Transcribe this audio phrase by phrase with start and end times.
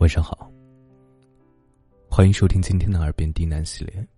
[0.00, 0.50] 晚上好，
[2.10, 4.08] 欢迎收听今天的《耳边低喃》系列，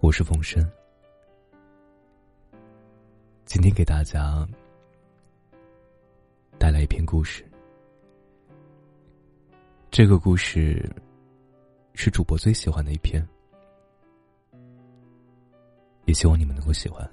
[0.00, 0.62] 我是冯生。
[3.46, 4.46] 今天给大家
[6.58, 7.42] 带来一篇故事，
[9.90, 10.94] 这个故事
[11.94, 13.26] 是主播最喜欢的一篇，
[16.04, 17.10] 也希望你们能够喜欢。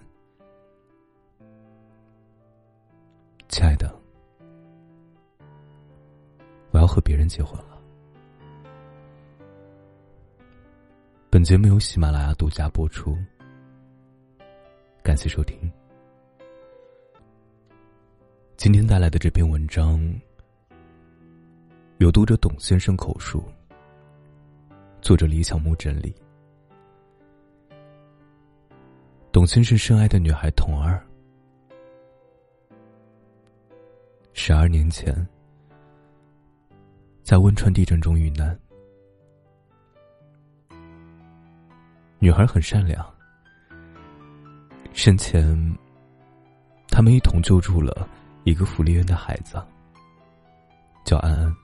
[3.47, 3.98] 亲爱的，
[6.71, 7.81] 我要和别人结婚了。
[11.29, 13.17] 本节目由喜马拉雅独家播出，
[15.03, 15.71] 感谢收听。
[18.57, 20.01] 今天带来的这篇文章，
[21.99, 23.43] 由读者董先生口述，
[25.01, 26.13] 作者李小木整理。
[29.31, 31.01] 董先生深爱的女孩童儿。
[34.33, 35.15] 十二年前，
[37.29, 38.59] 在汶川地震中遇难。
[42.17, 43.05] 女孩很善良，
[44.93, 45.55] 生前
[46.87, 48.09] 他们一同救助了
[48.45, 49.63] 一个福利院的孩子，
[51.05, 51.55] 叫安安。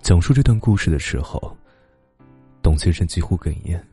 [0.00, 1.56] 讲述这段故事的时候，
[2.62, 3.84] 董先生几乎哽咽。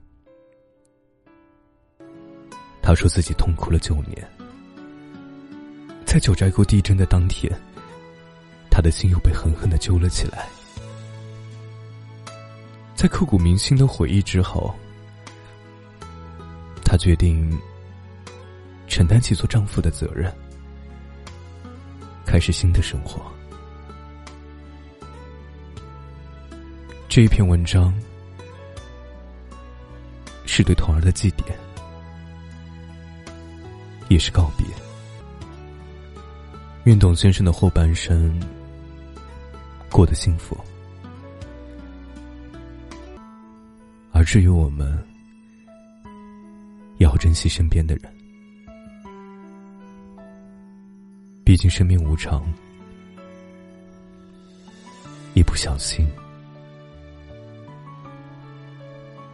[2.84, 4.16] 他说自己痛哭了九年。
[6.06, 7.52] 在九寨沟地震的当天，
[8.76, 10.50] 他的心又被狠狠的揪了起来。
[12.94, 14.76] 在刻骨铭心的回忆之后，
[16.84, 17.58] 他决定
[18.86, 20.30] 承担起做丈夫的责任，
[22.26, 23.22] 开始新的生活。
[27.08, 27.94] 这一篇文章
[30.46, 31.46] 是对童儿的祭奠，
[34.10, 34.68] 也是告别。
[36.84, 38.38] 愿董先生的后半生
[39.96, 40.58] 过得幸福，
[44.12, 45.02] 而至于我们，
[46.98, 48.14] 要珍惜身边的人。
[51.46, 52.44] 毕竟生命无常，
[55.34, 56.06] 一不小心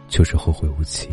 [0.06, 1.08] 就是后会无期。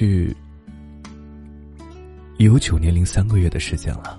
[0.00, 0.34] 去，
[2.38, 4.18] 已有九年零三个月的时间了。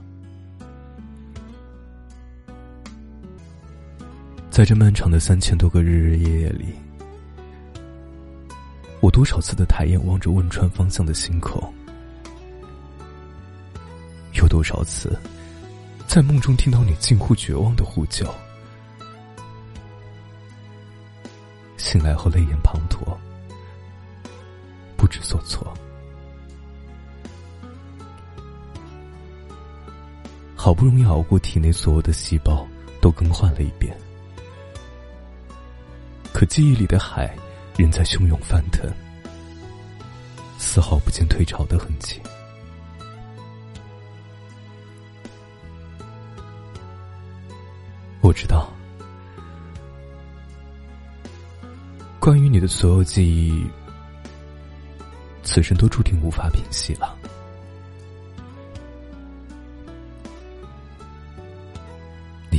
[4.52, 6.68] 在这漫长的三千多个日日夜夜里，
[9.00, 11.60] 我多少次的抬眼望着汶川方向的星空。
[14.34, 15.18] 有多少次，
[16.06, 18.32] 在梦中听到你近乎绝望的呼救，
[21.76, 23.18] 醒来后泪眼滂沱，
[24.96, 25.71] 不知所措。
[30.72, 32.66] 好不容易熬过体内所有的细胞
[33.02, 33.94] 都更换了一遍，
[36.32, 37.36] 可记忆里的海
[37.76, 38.90] 仍在汹涌翻腾，
[40.58, 42.22] 丝毫不见退潮的痕迹。
[48.22, 48.72] 我知道，
[52.18, 53.68] 关于你的所有记忆，
[55.44, 57.18] 此生都注定无法平息了。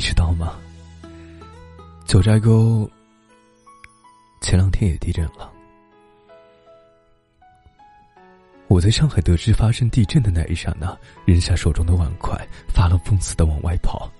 [0.02, 0.58] 知道吗？
[2.04, 2.90] 九寨沟
[4.40, 5.48] 前两天也地震了。
[8.66, 12.36] 我在上海得知发生地震的那一刹那，扔下手中的碗筷，
[12.68, 14.10] 发了疯似的往外跑。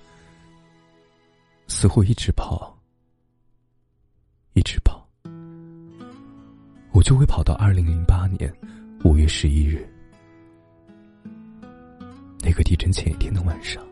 [1.67, 2.73] 似乎一直跑，
[4.53, 5.05] 一直跑，
[6.93, 8.49] 我就会跑到二零零八年
[9.03, 9.85] 五月十一日
[12.39, 13.83] 那个地震前一天的晚上，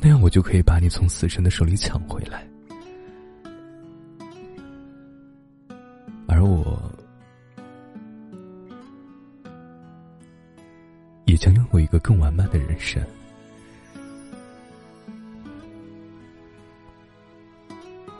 [0.00, 2.46] 那样我就可以把你从死神的手里抢回来，
[6.26, 6.80] 而我
[11.26, 13.02] 也将拥有一个更完满的人生。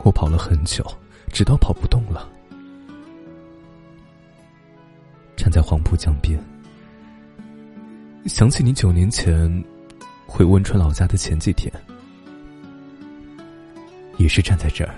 [0.03, 0.85] 我跑了很久，
[1.31, 2.29] 直到跑不动了，
[5.35, 6.39] 站在黄浦江边，
[8.25, 9.63] 想起你九年前
[10.29, 11.69] 回汶川老家的前几天，
[14.17, 14.95] 也是站在这儿，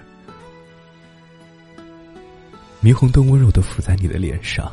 [2.83, 4.71] 霓虹灯温柔的抚在你的脸上，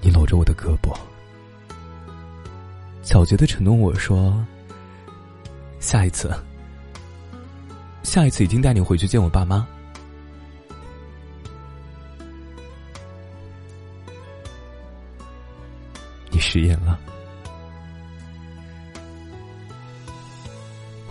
[0.00, 0.92] 你搂着我的胳膊，
[3.04, 4.44] 皎洁的承诺我说
[5.78, 6.34] ：“下一次，
[8.02, 9.64] 下一次一定带你回去见我爸妈。”
[16.32, 16.98] 你食言了。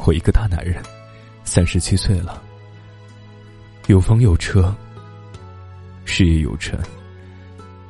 [0.08, 0.82] 我一个大男人，
[1.44, 2.42] 三十七岁了，
[3.88, 4.74] 有房有车，
[6.06, 6.80] 事业有成，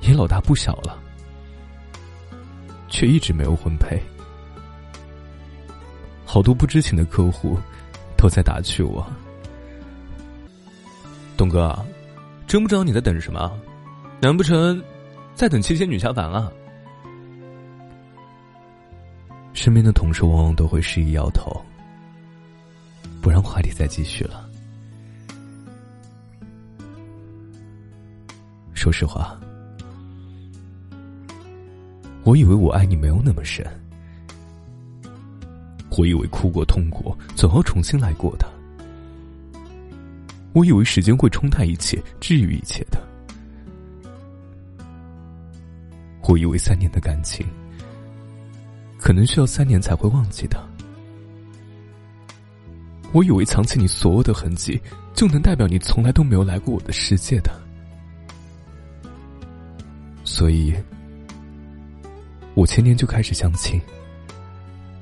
[0.02, 0.98] 也老大不小了，
[2.88, 4.02] 却一直没有婚配。
[6.26, 7.56] 好多不知情的客户
[8.18, 9.06] 都在打趣我
[11.38, 11.86] ：“东哥，
[12.48, 13.56] 真不知道你在等什么？
[14.20, 14.84] 难不成
[15.36, 16.52] 在等七仙女下凡啊？”
[19.54, 21.64] 身边的同事往往都会示意摇头，
[23.28, 24.50] 不让话题再继续了。
[28.74, 29.38] 说实话，
[32.24, 33.68] 我以为我爱你没有那么深，
[35.98, 38.50] 我以为哭过、痛过，总要重新来过的，
[40.54, 43.06] 我以为时间会冲淡一切、治愈一切的，
[46.30, 47.46] 我以为三年的感情。
[48.98, 50.66] 可能需要三年才会忘记的。
[53.14, 54.80] 我以为藏起你所有的痕迹，
[55.14, 57.52] 就能代表你从来都没有来过我的世界的。
[60.24, 60.76] 所以，
[62.54, 63.82] 我前年就开始相亲，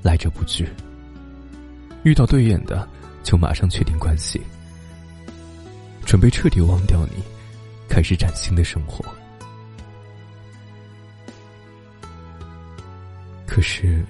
[0.02, 0.66] 来者不拒。
[2.04, 2.88] 遇到对眼的，
[3.22, 4.40] 就马上确定关系，
[6.04, 7.22] 准备彻底忘掉你，
[7.88, 9.04] 开始崭新的生活。
[13.46, 14.04] 可是，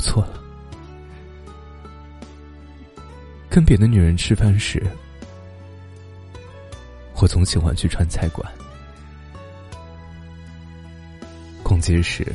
[0.00, 0.40] 我错了。
[3.50, 4.82] 跟别的女人吃饭时，
[7.16, 8.42] 我总喜欢去川菜馆；
[11.62, 12.26] 逛街时，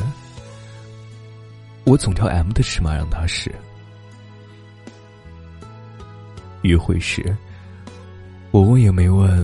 [1.85, 3.50] 我总挑 M 的尺码让她试；
[6.62, 7.35] 约会时，
[8.51, 9.44] 我问也没问，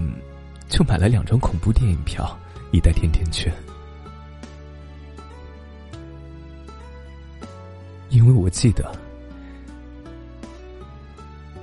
[0.70, 2.38] 就买了两张恐怖电影票。
[2.72, 3.52] 一袋甜甜圈，
[8.12, 8.94] 因为我记得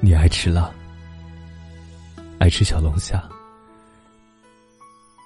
[0.01, 0.73] 你爱吃辣，
[2.39, 3.23] 爱吃小龙虾，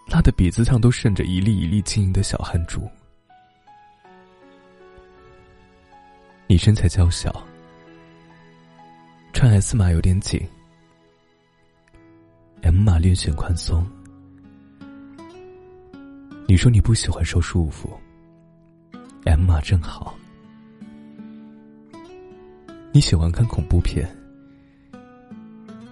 [0.08, 2.90] 辣的鼻子上都渗着一粒一粒晶莹的小汗珠。
[6.48, 7.32] 你身材娇小，
[9.32, 10.44] 穿 S 码有点紧
[12.62, 13.86] ，M 码略显宽松。
[16.48, 17.88] 你说你不喜欢受束缚
[19.24, 20.14] ，M 码正好。
[22.94, 24.06] 你喜欢看恐怖片，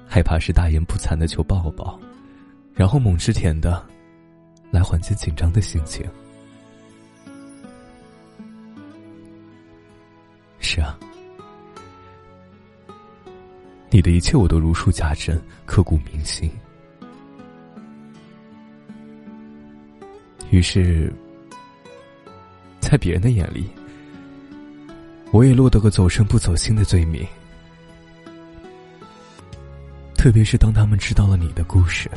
[0.07, 1.99] 害怕是大言不惭的求抱抱，
[2.75, 3.83] 然后猛吃甜的，
[4.71, 6.07] 来缓解紧张的心情。
[10.59, 10.99] 是啊，
[13.89, 16.51] 你的一切我都如数家珍，刻骨铭心。
[20.51, 21.11] 于是，
[22.79, 23.71] 在别人的眼里，
[25.33, 27.27] 我也落得个走肾不走心的罪名。
[30.15, 32.11] 特别是当他们知道了你的故事，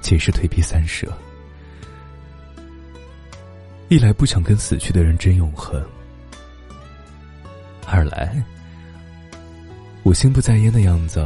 [0.00, 1.12] 皆是退避三舍。
[3.88, 5.84] 一来不想跟死去的人争永恒，
[7.86, 8.42] 二来，
[10.02, 11.24] 我心不在焉的样子，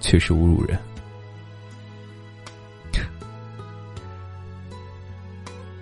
[0.00, 0.78] 确实侮辱人。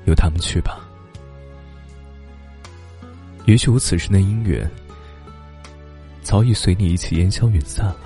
[0.05, 0.82] 由他们去吧。
[3.47, 4.71] 也许我此时的姻缘，
[6.23, 7.99] 早已随你一起烟消云散了。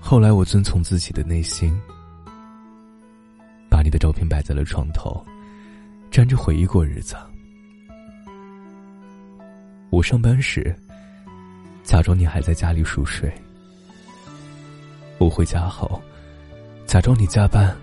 [0.00, 1.72] 后来我遵从自己的内心，
[3.70, 5.24] 把你的照片摆在了床头，
[6.10, 7.16] 沾着回忆过日子。
[9.90, 10.74] 我上班时，
[11.84, 13.32] 假装你还在家里熟睡。
[15.18, 16.02] 我回家后，
[16.86, 17.74] 假装你加班，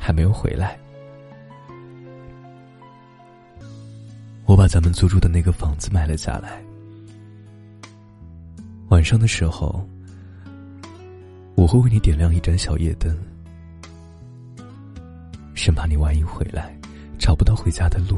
[0.00, 0.78] 还没有回来。
[4.46, 6.62] 我把咱们租住的那个房子买了下来。
[8.88, 9.86] 晚上的时候，
[11.56, 13.14] 我会为你点亮一盏小夜灯，
[15.54, 16.74] 生怕你万一回来
[17.18, 18.16] 找不到回家的路。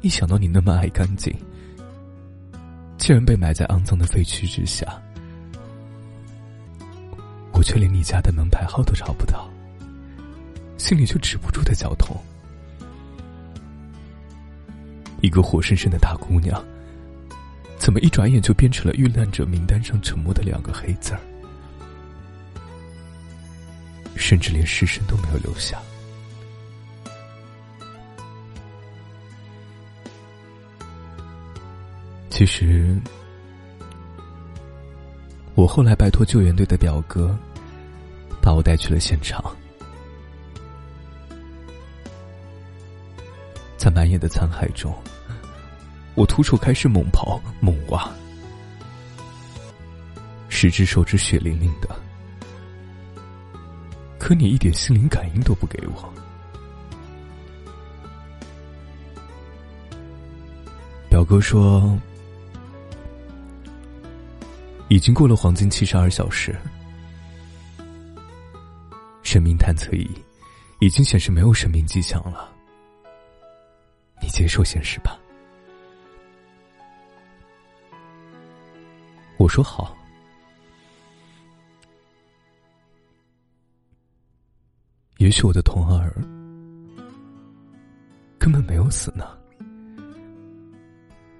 [0.00, 1.34] 一想到你那么爱干净。
[2.98, 5.00] 竟然被埋在肮脏的废墟之下，
[7.52, 9.48] 我却连你家的门牌号都找不到，
[10.76, 12.16] 心里就止不住的绞痛。
[15.26, 16.64] 一个活生生的大姑娘，
[17.78, 21.20] 怎么一转眼就变成了遇难者名单上沉默的两个黑字儿？
[24.14, 25.82] 甚至连尸身都没有留下。
[32.30, 32.96] 其实，
[35.56, 37.36] 我后来拜托救援队的表哥，
[38.40, 39.44] 把我带去了现场。
[43.76, 44.92] 在满眼的残骸中，
[46.16, 48.10] 我徒手开始猛刨猛挖，
[50.48, 51.94] 十只手指血淋淋的。
[54.18, 56.12] 可你一点心灵感应都不给我。
[61.10, 61.96] 表哥说，
[64.88, 66.56] 已经过了黄金七十二小时，
[69.22, 70.10] 生命探测仪
[70.80, 72.50] 已经显示没有生命迹象了。
[74.22, 75.18] 你接受现实吧。
[79.46, 79.96] 我说好。
[85.18, 86.12] 也许我的童儿
[88.40, 89.24] 根本没有死呢，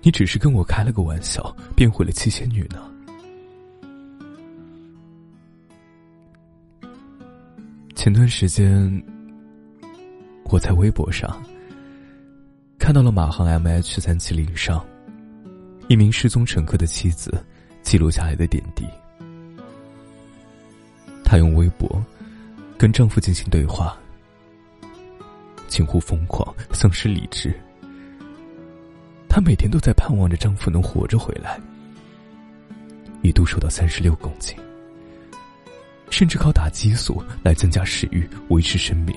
[0.02, 2.88] 你只是跟我开了个玩笑，变回了七仙女呢。
[7.96, 9.02] 前段时间，
[10.44, 11.42] 我在微博上
[12.78, 14.86] 看到了马航 MH 三七零上
[15.88, 17.44] 一名失踪乘客的妻子
[17.86, 18.84] 记录下来的点滴，
[21.24, 22.04] 她用微博。
[22.76, 23.96] 跟丈夫进行对话，
[25.68, 27.54] 近乎疯狂，丧失理智。
[29.28, 31.60] 她每天都在盼望着丈夫能活着回来，
[33.22, 34.56] 一度瘦到三十六公斤，
[36.10, 39.16] 甚至靠打激素来增加食欲，维持生命。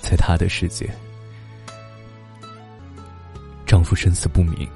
[0.00, 0.88] 在她的世界，
[3.76, 4.66] 丈夫生死不明，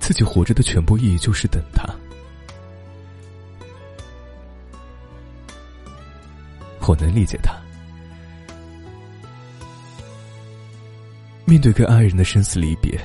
[0.00, 1.84] 自己活着的全部意义就是等他。
[6.80, 7.54] 我能理解他。
[11.44, 13.00] 面对跟爱人的生死离别，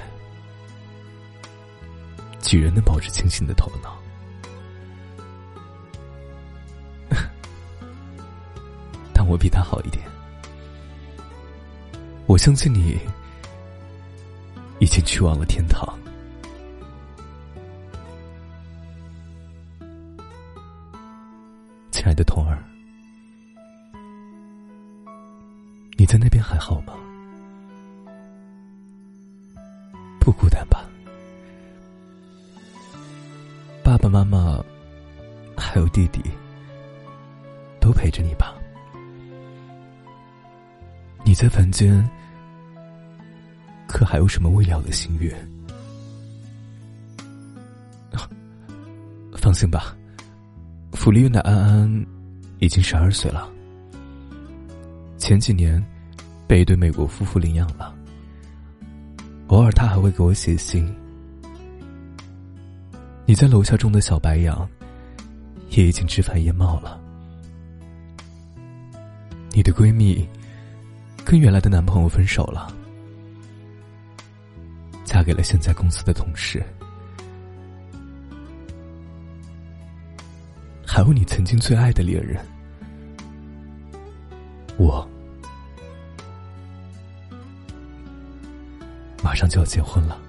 [2.40, 4.00] 几人能保持清醒的头脑？
[9.14, 10.04] 但我比他好一点。
[12.26, 13.00] 我相信你
[14.98, 15.88] 经去往了天堂，
[21.92, 22.58] 亲爱的童儿。
[26.00, 26.96] 你在那边还好吗？
[30.20, 30.84] 不孤单吧？
[33.84, 34.60] 爸爸妈妈
[35.56, 36.24] 还有弟弟
[37.80, 38.56] 都陪着你吧？
[41.24, 42.04] 你在凡间
[43.98, 45.36] 可还有什么未了的心愿？
[49.32, 49.98] 放心吧，
[50.92, 52.06] 福利院的安安
[52.60, 53.50] 已经十二岁了。
[55.18, 55.84] 前几年，
[56.46, 57.92] 被一对美国夫妇领养了。
[59.48, 60.88] 偶尔他还会给我写信。
[63.26, 64.70] 你在楼下种的小白杨，
[65.72, 67.02] 也已经枝繁叶茂了。
[69.54, 70.24] 你的闺蜜，
[71.26, 72.72] 跟原来的男朋友分手了，
[75.18, 76.64] 嫁给了现在公司的同事。
[80.86, 82.46] 还有你曾经最爱的恋人，
[84.78, 85.10] 我。
[89.24, 90.22] 马上就要结婚了，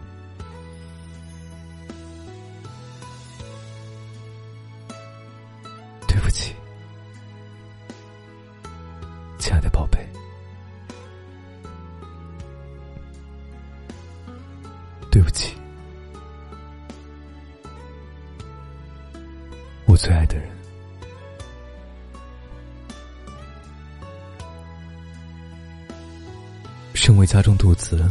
[27.09, 28.07] 身为家中独子。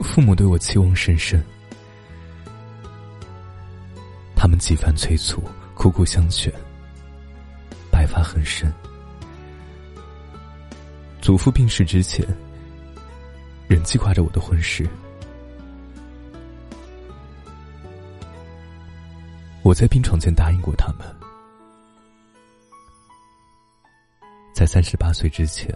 [0.00, 1.40] 父母对我期望甚深，
[4.34, 5.40] 他们几番催促，
[5.76, 6.52] 苦苦相劝，
[7.92, 8.68] 白发很深。
[11.22, 12.26] 祖父病逝之前，
[13.68, 14.84] 仍记挂着我的婚事。
[19.62, 21.06] 我在病床前答应过他们，
[24.52, 25.72] 在三十八岁之前，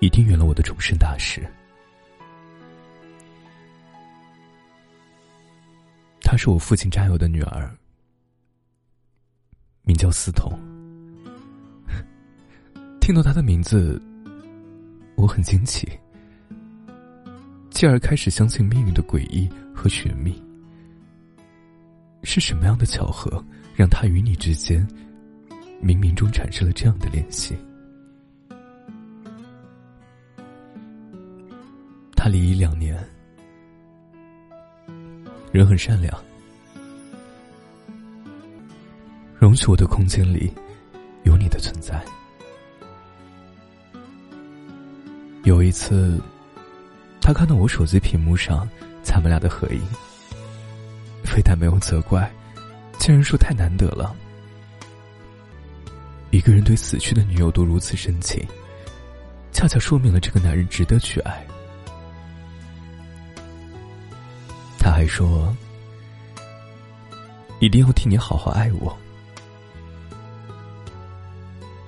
[0.00, 1.46] 一定圆了我的终身大事。
[6.20, 7.74] 她是我父亲战友的女儿，
[9.82, 10.52] 名叫思彤。
[13.00, 14.00] 听到她的名字，
[15.16, 15.88] 我很惊奇，
[17.70, 20.40] 继而开始相信命运的诡异和玄秘。
[22.24, 23.42] 是什么样的巧合，
[23.74, 24.86] 让他与你之间
[25.82, 27.56] 冥冥中产生了这样的联系？
[32.28, 32.96] 离异两年，
[35.50, 36.12] 人很善良，
[39.38, 40.52] 容许我的空间里
[41.24, 42.04] 有你的存在。
[45.44, 46.20] 有一次，
[47.20, 48.68] 他看到我手机屏幕上
[49.02, 49.80] 咱们俩的合影，
[51.24, 52.30] 非但没有责怪，
[52.98, 54.14] 竟然说太难得了。
[56.30, 58.46] 一个人对死去的女友都如此深情，
[59.50, 61.42] 恰恰说明了这个男人值得去爱。
[64.98, 65.54] 还说
[67.62, 68.98] ：“一定要替你好好爱我。”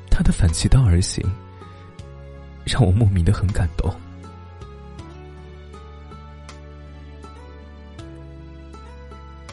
[0.09, 1.29] 他的反其道而行。
[2.64, 3.93] 让我莫名的很感动。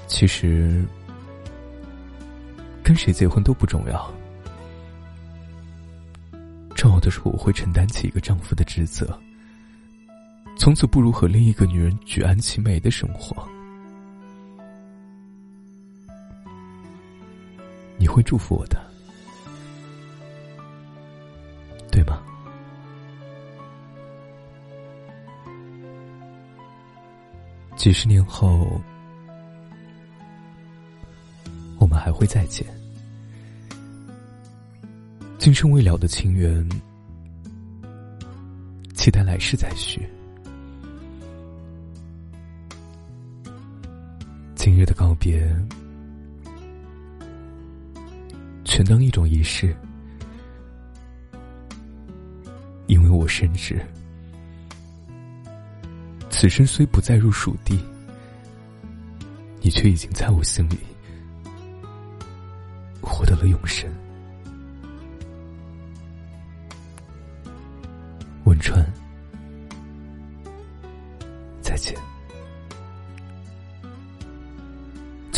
[0.05, 0.85] 其实，
[2.83, 4.13] 跟谁结婚都不重要，
[6.75, 9.19] 重要的是我会承担起一个丈夫的职责，
[10.67, 13.47] 从此不如和另一个女人举案齐眉的生活。
[17.97, 18.77] 你会祝福我的，
[21.89, 22.21] 对吗？
[27.77, 28.81] 几十年后，
[31.79, 32.67] 我们还会再见。
[35.37, 36.69] 今生未了的情缘，
[38.95, 40.05] 期待来世再续。
[44.77, 45.43] 今日的告别，
[48.63, 49.75] 全当一种仪式，
[52.85, 53.83] 因为我深知。
[56.29, 57.83] 此生虽不再入蜀地，
[59.61, 60.77] 你却已经在我心里
[63.01, 63.91] 获得了永生。
[68.43, 68.85] 汶川，
[71.63, 71.97] 再见。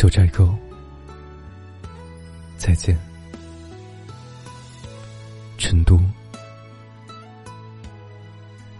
[0.00, 0.48] 九寨沟，
[2.56, 2.98] 再见。
[5.58, 6.00] 成都，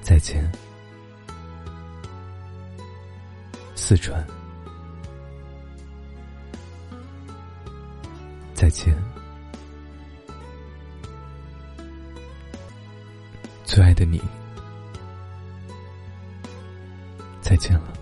[0.01, 0.51] 再见。
[3.75, 4.27] 四川，
[8.55, 8.97] 再见，
[13.67, 14.23] 最爱的你，
[17.43, 17.93] 再见了，